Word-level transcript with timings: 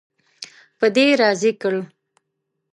په 0.79 0.87
دې 0.95 1.05
راضي 1.21 1.51
کړ. 1.61 1.75